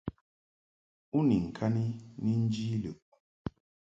[1.17, 1.83] U ni ŋkani
[2.23, 2.97] ni nji lɨʼ.